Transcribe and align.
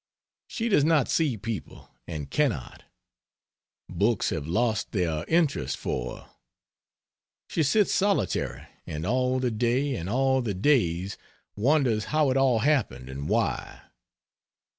She 0.47 0.67
does 0.67 0.83
not 0.83 1.07
see 1.09 1.37
people, 1.37 1.91
and 2.07 2.31
cannot; 2.31 2.85
books 3.87 4.31
have 4.31 4.47
lost 4.47 4.93
their 4.93 5.23
interest 5.27 5.77
for 5.77 6.17
her. 6.21 6.29
She 7.49 7.61
sits 7.61 7.91
solitary; 7.93 8.65
and 8.87 9.05
all 9.05 9.39
the 9.39 9.51
day, 9.51 9.95
and 9.95 10.09
all 10.09 10.41
the 10.41 10.55
days, 10.55 11.19
wonders 11.55 12.05
how 12.05 12.31
it 12.31 12.35
all 12.37 12.57
happened, 12.61 13.09
and 13.09 13.29
why. 13.29 13.79